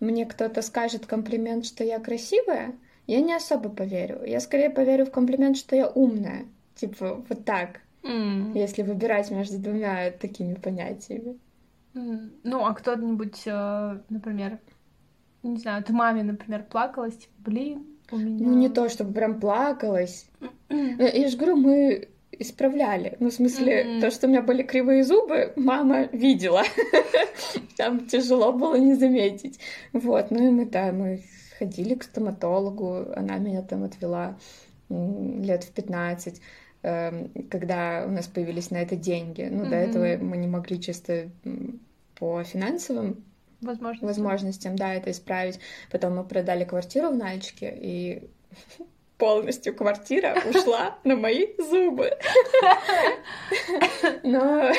[0.00, 2.74] мне кто-то скажет комплимент, что я красивая,
[3.06, 4.22] я не особо поверю.
[4.24, 6.44] Я скорее поверю в комплимент, что я умная.
[6.74, 7.80] Типа, вот так.
[8.02, 8.58] Mm.
[8.58, 11.38] Если выбирать между двумя такими понятиями.
[11.94, 12.30] Mm.
[12.44, 14.58] Ну, а кто-нибудь, э, например,
[15.42, 18.46] не знаю, ты маме, например, плакалась, типа, блин, у меня...
[18.46, 20.26] Ну, не то, чтобы прям плакалась.
[20.70, 23.16] я же говорю, мы исправляли.
[23.20, 24.00] Ну, в смысле, mm-hmm.
[24.00, 26.62] то, что у меня были кривые зубы, мама видела.
[27.76, 29.58] Там тяжело было не заметить.
[29.92, 31.22] Вот, ну и мы, да, мы
[31.58, 34.38] ходили к стоматологу, она меня там отвела
[34.88, 36.42] лет в 15 эм,
[36.82, 39.48] когда у нас появились на это деньги.
[39.50, 39.70] Ну, mm-hmm.
[39.70, 41.28] до этого мы не могли чисто
[42.14, 43.24] по финансовым
[43.60, 44.08] возможностям.
[44.08, 45.58] возможностям, да, это исправить.
[45.90, 48.28] Потом мы продали квартиру в Нальчике, и
[49.18, 52.12] полностью квартира ушла на мои зубы.
[54.22, 54.70] Но,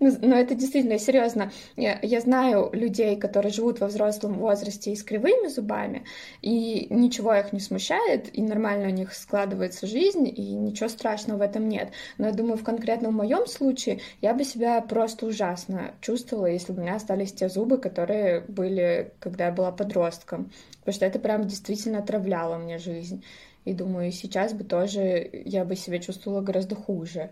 [0.00, 1.52] но это действительно серьезно.
[1.76, 6.04] Я, я знаю людей, которые живут во взрослом возрасте и с кривыми зубами,
[6.40, 11.42] и ничего их не смущает, и нормально у них складывается жизнь, и ничего страшного в
[11.42, 11.92] этом нет.
[12.18, 16.80] Но я думаю, в конкретном моем случае я бы себя просто ужасно чувствовала, если бы
[16.80, 20.50] у меня остались те зубы, которые были, когда я была подростком.
[20.80, 23.24] Потому что это прям действительно отравляло мне жизнь.
[23.64, 27.30] И думаю, сейчас бы тоже я бы себя чувствовала гораздо хуже.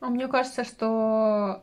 [0.00, 1.62] А мне кажется, что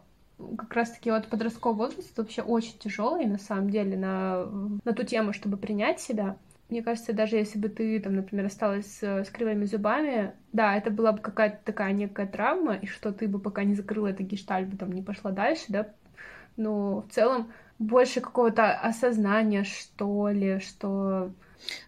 [0.57, 4.45] как раз-таки вот подростковый возраст вообще очень тяжелый на самом деле на,
[4.85, 6.37] на ту тему, чтобы принять себя.
[6.69, 11.11] Мне кажется, даже если бы ты, там, например, осталась с, кривыми зубами, да, это была
[11.11, 14.77] бы какая-то такая некая травма, и что ты бы пока не закрыла это гештальт, бы
[14.77, 15.89] там не пошла дальше, да,
[16.57, 21.31] но в целом больше какого-то осознания, что ли, что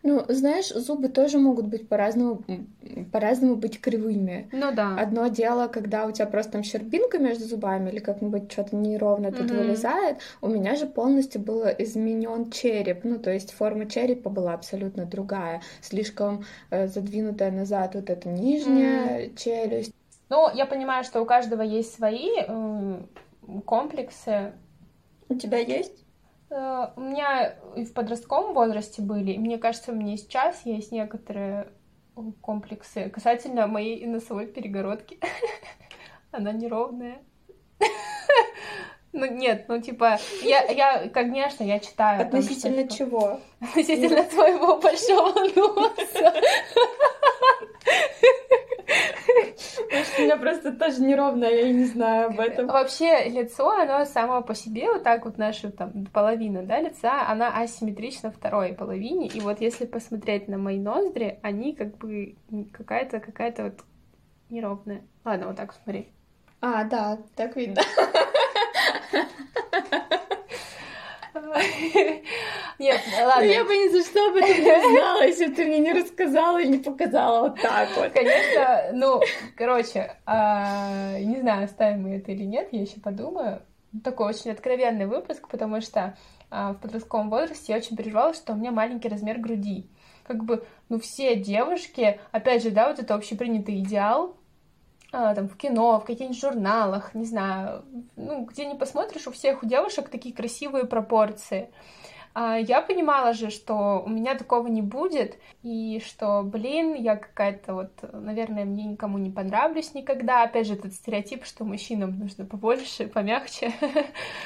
[0.04, 2.44] ну, знаешь, зубы тоже могут быть по-разному,
[3.12, 4.50] по-разному быть кривыми.
[4.52, 4.96] Ну да.
[4.98, 9.52] Одно дело, когда у тебя просто там щербинка между зубами или как-нибудь что-то неровно тут
[9.52, 9.58] mm-hmm.
[9.58, 10.18] вылезает.
[10.42, 13.04] У меня же полностью был изменен череп.
[13.04, 15.62] Ну, то есть форма черепа была абсолютно другая.
[15.82, 19.36] Слишком э, задвинутая назад вот эта нижняя mm-hmm.
[19.36, 19.94] челюсть.
[20.30, 23.02] Ну, я понимаю, что у каждого есть свои э,
[23.66, 24.54] комплексы.
[25.30, 26.06] У тебя есть?
[26.52, 30.92] Э, у меня и в подростковом возрасте были, и мне кажется, у меня сейчас есть
[30.92, 31.70] некоторые
[32.42, 35.20] комплексы касательно моей носовой перегородки.
[36.32, 37.20] Она неровная.
[39.14, 42.22] Ну нет, ну типа, я, я, конечно, я читаю.
[42.22, 43.42] Относительно что, чего?
[43.60, 46.34] Относительно твоего большого носа.
[50.18, 52.68] У меня просто тоже неровно, я и не знаю об этом.
[52.68, 57.50] Вообще, лицо, оно само по себе, вот так вот наша там половина, да, лица, она
[57.50, 59.28] асимметрична второй половине.
[59.28, 62.36] И вот если посмотреть на мои ноздри, они как бы
[62.72, 63.80] какая-то, какая-то вот
[64.50, 65.04] неровная.
[65.24, 66.10] Ладно, вот так смотри.
[66.62, 67.82] А, да, так видно.
[72.80, 73.44] Нет, ладно.
[73.44, 76.62] Я бы ни за что об этом не знала, если бы ты мне не рассказала
[76.62, 78.12] и не показала вот так вот.
[78.12, 79.22] Конечно, ну,
[79.56, 83.62] короче, а, не знаю, оставим мы это или нет, я еще подумаю.
[84.04, 86.18] Такой очень откровенный выпуск, потому что
[86.50, 89.90] а, в подростковом возрасте я очень переживала, что у меня маленький размер груди.
[90.24, 94.38] Как бы, ну, все девушки, опять же, да, вот это общепринятый идеал,
[95.12, 97.84] там, в кино, в каких-нибудь журналах, не знаю,
[98.16, 101.70] ну, где не посмотришь, у всех у девушек такие красивые пропорции.
[102.34, 107.74] А я понимала же, что у меня такого не будет, и что, блин, я какая-то
[107.74, 110.44] вот, наверное, мне никому не понравлюсь никогда.
[110.44, 113.74] Опять же, этот стереотип, что мужчинам нужно побольше, помягче.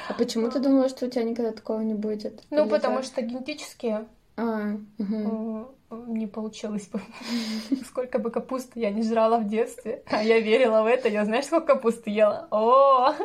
[0.08, 2.42] А почему ты думала, что у тебя никогда такого не будет?
[2.50, 3.04] Ну, Или потому так?
[3.04, 4.04] что генетически
[4.36, 5.68] а, угу.
[5.90, 7.00] Не получилось бы.
[7.86, 11.46] Сколько бы капусты я не жрала в детстве, а я верила в это, я знаешь,
[11.46, 12.48] сколько капусты ела?
[12.50, 13.14] О!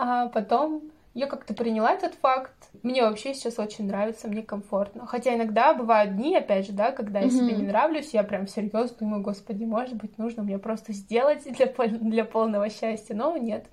[0.00, 2.54] А потом я как-то приняла этот факт.
[2.84, 5.04] Мне вообще сейчас очень нравится, мне комфортно.
[5.06, 8.96] Хотя иногда бывают дни, опять же, да, когда я себе не нравлюсь, я прям серьезно
[9.00, 13.16] думаю, господи, может быть, нужно мне просто сделать для, для полного счастья.
[13.16, 13.66] Но нет.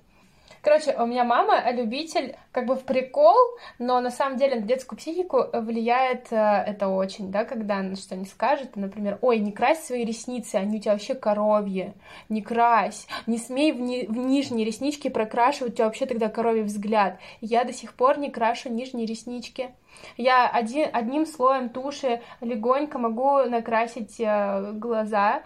[0.66, 3.36] Короче, у меня мама любитель как бы в прикол,
[3.78, 8.16] но на самом деле на детскую психику влияет э, это очень, да, когда она что
[8.16, 11.94] не скажет, например, ой, не крась свои ресницы, они у тебя вообще коровьи,
[12.28, 16.62] не крась, не смей в, ни в нижние реснички прокрашивать, у тебя вообще тогда коровий
[16.62, 17.20] взгляд.
[17.40, 19.70] Я до сих пор не крашу нижние реснички.
[20.16, 25.42] Я один, одним слоем туши легонько могу накрасить э, глаза.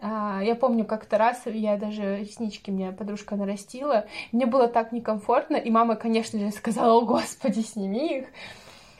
[0.00, 4.06] Э, я помню, как-то раз я даже реснички мне подружка нарастила.
[4.32, 8.26] Мне было так некомфортно, и мама, конечно же, сказала, о, господи, сними их.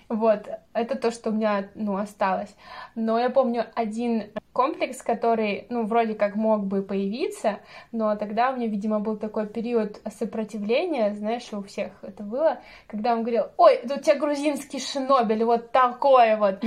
[0.09, 2.55] Вот, это то, что у меня, ну, осталось.
[2.95, 7.59] Но я помню один комплекс, который, ну, вроде как мог бы появиться,
[7.93, 13.13] но тогда у меня, видимо, был такой период сопротивления, знаешь, у всех это было, когда
[13.15, 16.63] он говорил, ой, это у тебя грузинский шинобель, вот такой вот.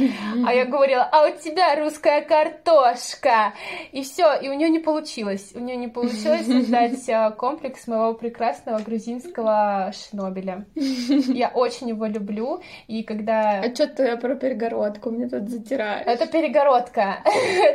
[0.46, 3.54] А я говорила, а у тебя русская картошка.
[3.94, 5.54] И все, и у нее не получилось.
[5.56, 10.66] У нее не получилось создать а, комплекс моего прекрасного грузинского шинобеля.
[10.76, 13.62] Я очень его люблю, и когда...
[13.62, 16.06] А что ты про перегородку мне тут затираешь?
[16.06, 17.24] Это перегородка,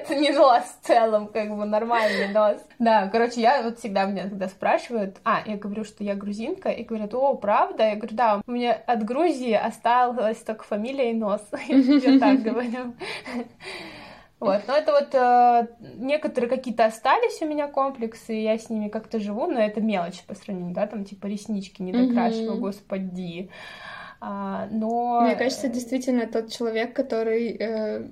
[0.03, 2.59] это не нос в целом, как бы нормальный нос.
[2.79, 6.85] Да, короче, я вот всегда меня когда спрашивают, а, я говорю, что я грузинка, и
[6.85, 7.89] говорят, о, правда?
[7.89, 11.43] Я говорю, да, у меня от Грузии осталась только фамилия и нос.
[11.69, 12.95] Я так говорю.
[14.41, 18.89] Вот, но это вот э, некоторые какие-то остались у меня комплексы, и я с ними
[18.89, 22.59] как-то живу, но это мелочь по сравнению, да, там типа реснички не докрашиваю, mm-hmm.
[22.59, 23.51] господи.
[24.25, 25.23] А, но...
[25.23, 28.09] Мне кажется, действительно тот человек, который э,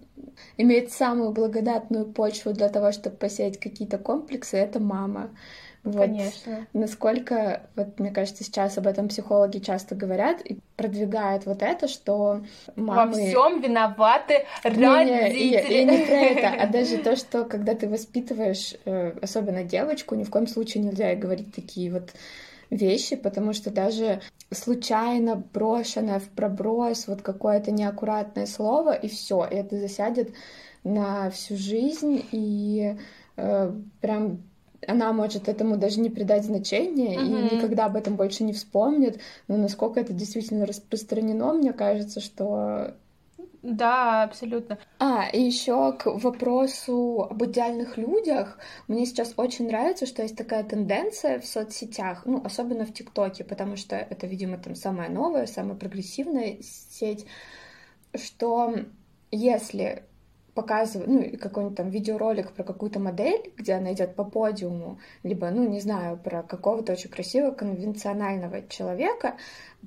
[0.56, 5.30] имеет самую благодатную почву для того, чтобы посеять какие-то комплексы, это мама.
[5.84, 6.66] Вот Конечно.
[6.72, 12.42] Насколько, вот мне кажется, сейчас об этом психологи часто говорят и продвигают вот это, что
[12.74, 13.12] мамы...
[13.12, 14.84] Во всем виноваты родители.
[14.84, 19.12] Не, не, и, и не про это, а даже то, что когда ты воспитываешь, э,
[19.22, 22.10] особенно девочку, ни в коем случае нельзя говорить такие вот
[22.70, 29.54] вещи, потому что даже случайно брошенное в проброс вот какое-то неаккуратное слово, и все, и
[29.54, 30.32] это засядет
[30.84, 32.96] на всю жизнь, и
[33.36, 34.42] э, прям
[34.86, 37.50] она может этому даже не придать значения mm-hmm.
[37.50, 39.20] и никогда об этом больше не вспомнит.
[39.46, 42.96] Но насколько это действительно распространено, мне кажется, что
[43.62, 44.78] да, абсолютно.
[44.98, 48.58] А, и еще к вопросу об идеальных людях.
[48.88, 53.76] Мне сейчас очень нравится, что есть такая тенденция в соцсетях, ну, особенно в ТикТоке, потому
[53.76, 57.26] что это, видимо, там самая новая, самая прогрессивная сеть,
[58.14, 58.74] что
[59.30, 60.04] если
[60.54, 65.68] показывают, ну, какой-нибудь там видеоролик про какую-то модель, где она идет по подиуму, либо, ну,
[65.68, 69.36] не знаю, про какого-то очень красивого конвенционального человека,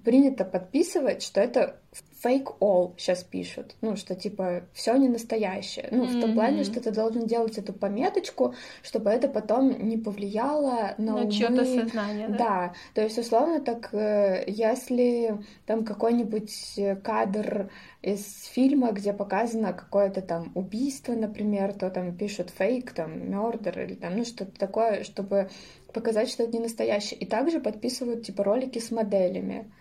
[0.04, 1.80] принято подписывать, что это
[2.24, 5.88] fake all сейчас пишут, ну, что типа все не настоящее.
[5.92, 6.18] Ну, mm-hmm.
[6.18, 11.14] в том плане, что ты должен делать эту пометочку, чтобы это потом не повлияло на,
[11.14, 11.32] на умы.
[11.32, 12.38] чьё-то сознание, да?
[12.38, 17.70] Да, то есть, условно, так, э, если там какой-нибудь кадр
[18.02, 23.96] из фильма, где показано какое-то там убийство, например, то там пишут фейк, там, murder или
[23.96, 25.50] там, ну, что-то такое, чтобы
[25.94, 27.20] показать, что это не настоящее.
[27.20, 29.72] И также подписывают, типа, ролики с моделями,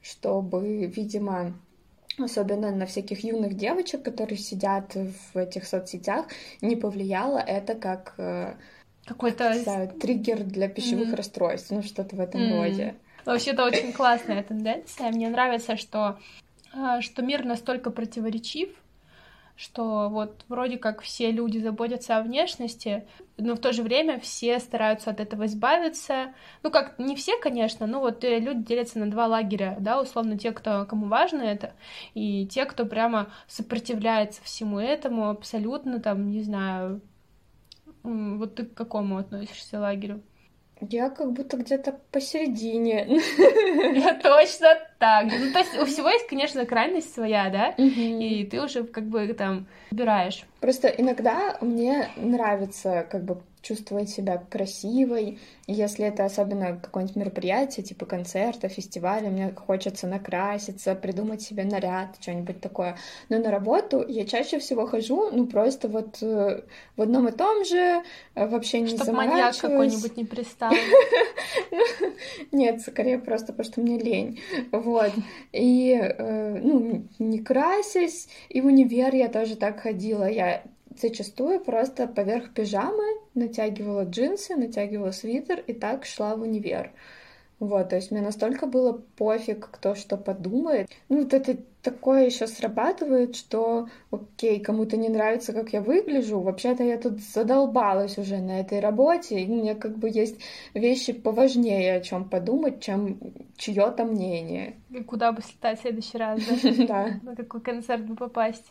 [0.00, 1.54] чтобы, видимо,
[2.18, 6.26] особенно на всяких юных девочек, которые сидят в этих соцсетях,
[6.60, 8.54] не повлияло это как э,
[9.04, 11.16] какой-то знаю, триггер для пищевых mm-hmm.
[11.16, 12.56] расстройств, ну что-то в этом mm-hmm.
[12.56, 12.94] роде.
[13.24, 15.10] Вообще это очень классная тенденция.
[15.10, 16.18] Мне нравится, что
[16.74, 18.70] э, что мир настолько противоречив,
[19.56, 23.06] что вот вроде как все люди заботятся о внешности,
[23.38, 26.34] но в то же время все стараются от этого избавиться.
[26.62, 30.38] Ну, как, не все, конечно, но вот э, люди делятся на два лагеря, да, условно,
[30.38, 31.72] те, кто, кому важно это,
[32.14, 37.00] и те, кто прямо сопротивляется всему этому абсолютно, там, не знаю,
[38.02, 40.22] вот ты к какому относишься лагерю?
[40.80, 43.06] Я как будто где-то посередине.
[43.98, 45.24] Я точно так.
[45.24, 47.68] Ну, то есть у всего есть, конечно, крайность своя, да?
[47.70, 50.44] И ты уже как бы там выбираешь.
[50.60, 55.38] Просто иногда мне нравится как бы чувствовать себя красивой.
[55.66, 62.60] Если это особенно какое-нибудь мероприятие, типа концерта, фестиваля, мне хочется накраситься, придумать себе наряд, что-нибудь
[62.60, 62.96] такое.
[63.28, 66.62] Но на работу я чаще всего хожу, ну, просто вот э,
[66.96, 68.02] в одном и том же,
[68.34, 70.72] э, вообще не Чтоб маньяк какой-нибудь не пристал.
[72.52, 74.40] Нет, скорее просто потому, что мне лень.
[74.70, 75.12] Вот.
[75.52, 80.30] И, э, ну, не красясь, и в универ я тоже так ходила.
[80.30, 80.62] Я
[81.00, 83.04] зачастую просто поверх пижамы
[83.34, 86.92] натягивала джинсы, натягивала свитер и так шла в универ.
[87.58, 90.90] Вот, то есть мне настолько было пофиг, кто что подумает.
[91.08, 96.40] Ну, вот это такое еще срабатывает, что, окей, кому-то не нравится, как я выгляжу.
[96.40, 100.38] Вообще-то я тут задолбалась уже на этой работе, и мне как бы есть
[100.74, 103.18] вещи поважнее, о чем подумать, чем
[103.56, 104.74] чье-то мнение.
[104.90, 106.42] И куда бы слетать в следующий раз,
[106.86, 107.18] да?
[107.22, 108.70] На какой концерт бы попасть.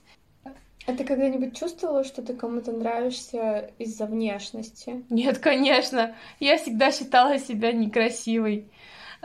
[0.87, 5.03] А ты когда-нибудь чувствовала, что ты кому-то нравишься из-за внешности?
[5.09, 6.15] Нет, конечно.
[6.39, 8.69] Я всегда считала себя некрасивой.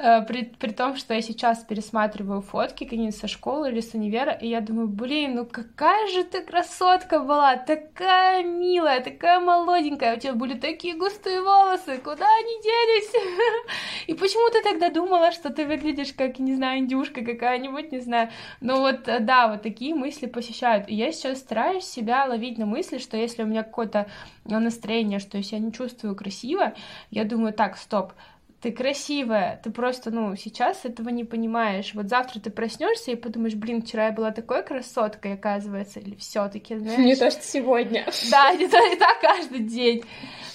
[0.03, 4.33] Э, при, при том, что я сейчас пересматриваю фотки какие-нибудь со школы или с универа,
[4.33, 10.19] и я думаю, блин, ну какая же ты красотка была, такая милая, такая молоденькая, у
[10.19, 13.13] тебя были такие густые волосы, куда они делись?
[14.07, 18.31] И почему ты тогда думала, что ты выглядишь как, не знаю, индюшка какая-нибудь, не знаю.
[18.63, 20.89] Ну вот, э, да, вот такие мысли посещают.
[20.89, 24.07] И я сейчас стараюсь себя ловить на мысли, что если у меня какое-то
[24.45, 26.73] настроение, что я себя не чувствую красиво,
[27.11, 28.15] я думаю, так, стоп,
[28.61, 31.93] ты красивая, ты просто, ну, сейчас этого не понимаешь.
[31.95, 36.77] Вот завтра ты проснешься и подумаешь, блин, вчера я была такой красоткой, оказывается, или все-таки,
[36.77, 36.99] знаешь.
[36.99, 38.07] Не то, что сегодня.
[38.31, 40.05] Да, не то, не так каждый день.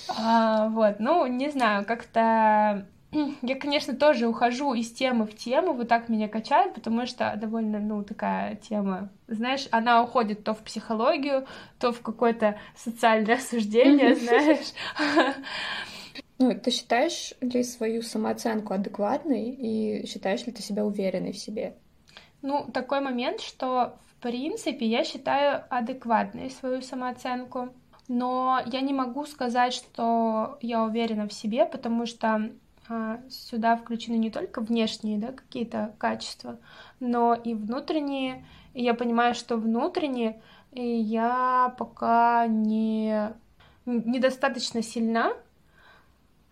[0.07, 2.85] А, вот, ну, не знаю, как-то
[3.41, 7.79] я, конечно, тоже ухожу из темы в тему, вот так меня качает, потому что довольно,
[7.79, 11.45] ну, такая тема, знаешь, она уходит то в психологию,
[11.79, 14.73] то в какое-то социальное осуждение, знаешь.
[16.37, 21.75] Ну, ты считаешь ли свою самооценку адекватной и считаешь ли ты себя уверенной в себе?
[22.41, 27.69] Ну, такой момент, что, в принципе, я считаю адекватной свою самооценку,
[28.07, 32.51] но я не могу сказать, что я уверена в себе, потому что
[32.87, 36.59] а, сюда включены не только внешние да, какие-то качества,
[36.99, 38.45] но и внутренние.
[38.73, 40.41] И я понимаю, что внутренние
[40.73, 43.33] я пока не
[43.85, 45.33] недостаточно сильна,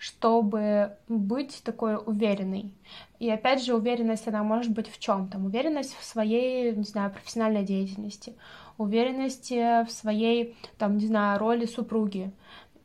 [0.03, 2.73] чтобы быть такой уверенной.
[3.19, 5.45] И опять же, уверенность, она может быть в чем там?
[5.45, 8.33] Уверенность в своей, не знаю, профессиональной деятельности,
[8.77, 12.33] уверенность в своей, там, не знаю, роли супруги,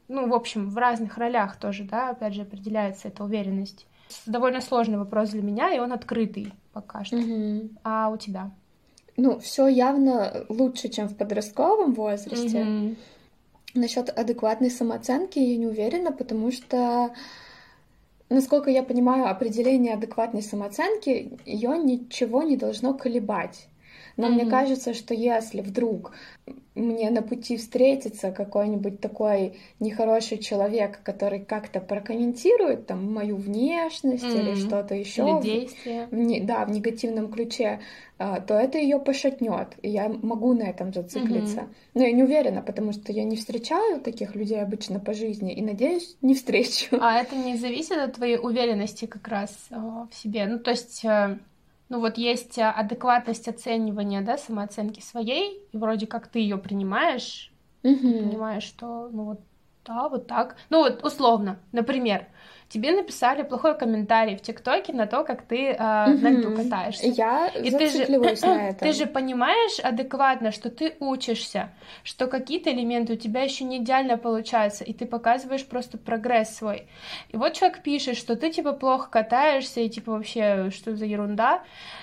[0.07, 3.89] ну, в общем, в разных ролях тоже, да, опять же, определяется эта уверенность.
[4.25, 7.17] Довольно сложный вопрос для меня, и он открытый пока что.
[7.17, 7.71] Угу.
[7.83, 8.53] А у тебя?
[9.17, 12.63] Ну, все явно лучше, чем в подростковом возрасте.
[12.63, 12.97] Угу.
[13.79, 17.15] Насчет адекватной самооценки я не уверена, потому что,
[18.29, 23.69] насколько я понимаю, определение адекватной самооценки ее ничего не должно колебать.
[24.19, 24.33] Но mm-hmm.
[24.33, 26.13] мне кажется, что если вдруг
[26.75, 34.41] мне на пути встретится какой-нибудь такой нехороший человек, который как-то прокомментирует там мою внешность mm-hmm.
[34.41, 35.41] или что-то еще,
[36.11, 37.81] в, да, в негативном ключе,
[38.19, 41.61] а, то это ее пошатнет, и я могу на этом зациклиться.
[41.61, 41.75] Mm-hmm.
[41.95, 45.63] Но я не уверена, потому что я не встречаю таких людей обычно по жизни и
[45.63, 46.97] надеюсь не встречу.
[47.01, 51.39] А это не зависит от твоей уверенности как раз в себе, ну то есть э,
[51.89, 57.53] ну вот есть э, адекватность оценивания, да, самооценки своей, и вроде как ты ее принимаешь,
[57.83, 57.97] угу.
[57.97, 59.41] понимаешь, что, ну вот,
[59.85, 60.57] да, вот так.
[60.71, 62.27] Ну вот, условно, например,
[62.69, 66.19] тебе написали плохой комментарий в ТикТоке на то, как ты э, угу.
[66.19, 67.07] на льду катаешься.
[67.07, 68.75] Я и ты же, на этом.
[68.75, 71.71] Ты же понимаешь адекватно, что ты учишься,
[72.05, 76.89] что какие-то элементы у тебя еще не идеально получаются, и ты показываешь просто прогресс свой.
[77.31, 81.63] И вот человек пишет, что ты типа плохо катаешься, и типа вообще что за ерунда,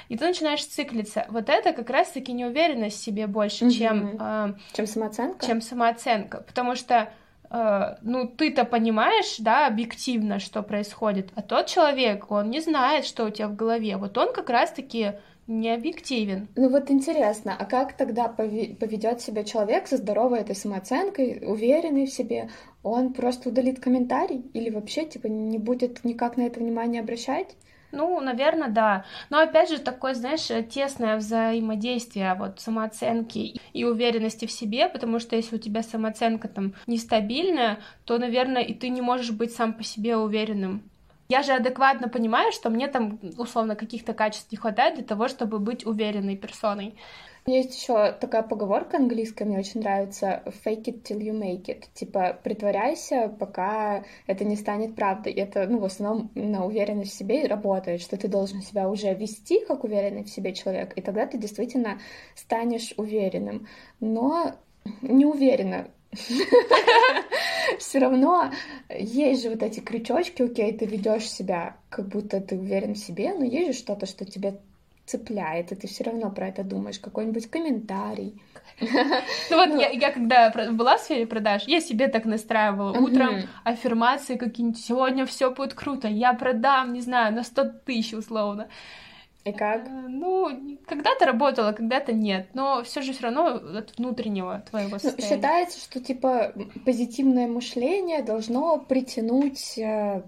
[0.09, 1.26] и ты начинаешь циклиться.
[1.30, 3.74] Вот это как раз-таки неуверенность в себе больше, угу.
[3.74, 4.18] чем...
[4.20, 5.45] Э, чем самооценка?
[5.45, 7.11] Чем самооценка, потому что
[7.56, 13.26] Э, ну, ты-то понимаешь, да, объективно, что происходит, а тот человек, он не знает, что
[13.26, 13.95] у тебя в голове.
[13.95, 15.14] Вот он как раз-таки
[15.47, 16.49] не объективен.
[16.56, 22.12] Ну вот интересно, а как тогда поведет себя человек со здоровой этой самооценкой, уверенный в
[22.12, 22.49] себе?
[22.84, 27.56] Он просто удалит комментарий или вообще типа не будет никак на это внимание обращать?
[27.91, 29.05] Ну, наверное, да.
[29.29, 35.36] Но опять же, такое, знаешь, тесное взаимодействие вот самооценки и уверенности в себе, потому что
[35.36, 39.83] если у тебя самооценка там нестабильная, то, наверное, и ты не можешь быть сам по
[39.83, 40.83] себе уверенным.
[41.27, 45.57] Я же адекватно понимаю, что мне там, условно, каких-то качеств не хватает для того, чтобы
[45.57, 46.95] быть уверенной персоной.
[47.48, 51.84] Есть еще такая поговорка английская, мне очень нравится fake it till you make it.
[51.93, 55.34] Типа, притворяйся, пока это не станет правдой.
[55.34, 59.14] И это, ну, в основном на уверенность в себе работает, что ты должен себя уже
[59.14, 62.00] вести как уверенный в себе человек, и тогда ты действительно
[62.34, 63.68] станешь уверенным.
[64.00, 64.56] Но
[65.04, 65.88] не уверена,
[67.78, 68.52] все равно
[68.89, 73.36] есть же вот эти крючочки, окей, ты ведешь себя, как будто ты уверен в себе,
[73.36, 74.56] но есть же что-то, что тебе
[75.06, 78.41] цепляет, и ты все равно про это думаешь, какой-нибудь комментарий.
[79.49, 82.97] Ну вот я, я когда была в сфере продаж, я себе так настраивала.
[82.97, 88.68] Утром аффирмации какие-нибудь, сегодня все будет круто, я продам, не знаю, на 100 тысяч условно.
[89.45, 89.88] И как?
[89.88, 94.99] Э, ну, когда-то работала, когда-то нет, но все же все равно от внутреннего твоего ну,
[94.99, 95.30] состояния.
[95.30, 96.53] Ну, считается, что типа
[96.84, 100.24] позитивное мышление должно притянуть э,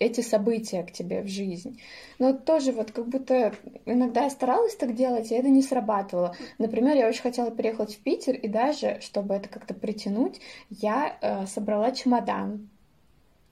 [0.00, 1.80] эти события к тебе в жизнь.
[2.18, 6.34] Но тоже вот как будто иногда я старалась так делать, и это не срабатывало.
[6.58, 10.40] Например, я очень хотела переехать в Питер, и даже, чтобы это как-то притянуть,
[10.70, 12.70] я э, собрала чемодан,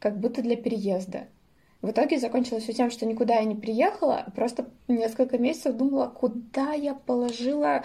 [0.00, 1.28] как будто для переезда.
[1.80, 6.72] В итоге закончилось все тем, что никуда я не приехала, просто несколько месяцев думала, куда
[6.72, 7.84] я положила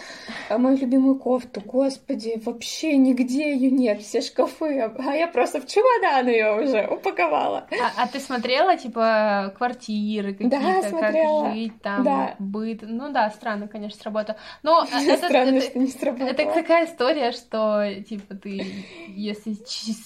[0.49, 1.61] э, мою любимую кофту.
[1.63, 7.67] Господи, вообще нигде ее нет, все шкафы, а я просто в чемодан ее уже упаковала.
[7.71, 11.43] А, а ты смотрела, типа, квартиры какие-то, да, смотрела.
[11.43, 12.35] как жить там, да.
[12.39, 12.79] быт?
[12.81, 14.39] Ну да, странно, конечно, сработало.
[14.63, 16.29] Но э, это, странно, это, что не сработало.
[16.29, 18.65] Это такая история, что, типа, ты,
[19.09, 19.53] если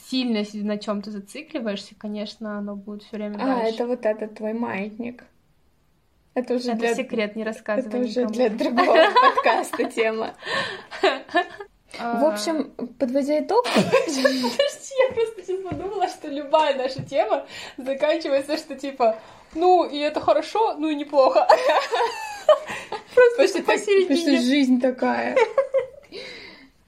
[0.10, 4.54] сильно на чем-то зацикливаешься, конечно, оно будет все время а, дальше это вот этот твой
[4.54, 5.24] маятник.
[6.34, 6.96] Это уже это для...
[6.96, 10.36] секрет, не рассказывай Это уже для другого подкаста тема.
[12.00, 13.66] В общем, подводя итог...
[13.76, 17.46] Подожди, я просто сейчас подумала, что любая наша тема
[17.78, 19.18] заканчивается, что типа,
[19.54, 21.48] ну, и это хорошо, ну и неплохо.
[23.36, 24.08] Просто посередине.
[24.08, 25.36] Потому что жизнь такая.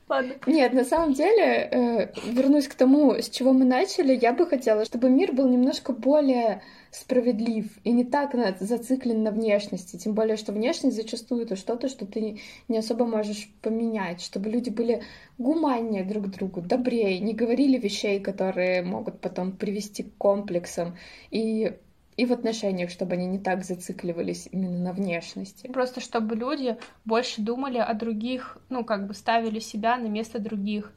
[0.09, 0.33] Ладно.
[0.47, 4.83] Нет, на самом деле, э, вернусь к тому, с чего мы начали, я бы хотела,
[4.83, 9.97] чтобы мир был немножко более справедлив и не так зациклен на внешности.
[9.97, 14.71] Тем более, что внешность зачастую это что-то, что ты не особо можешь поменять, чтобы люди
[14.71, 15.03] были
[15.37, 20.97] гуманнее друг к другу, добрее, не говорили вещей, которые могут потом привести к комплексам.
[21.29, 21.73] И
[22.19, 25.67] и в отношениях, чтобы они не так зацикливались именно на внешности.
[25.67, 30.91] Просто чтобы люди больше думали о других, ну, как бы ставили себя на место других,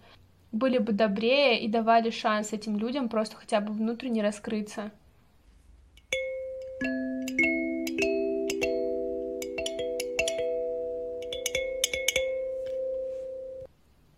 [0.51, 4.91] были бы добрее и давали шанс этим людям просто хотя бы внутренне раскрыться.